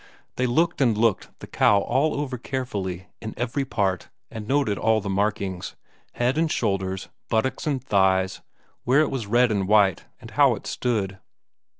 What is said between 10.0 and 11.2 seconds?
and how it stood.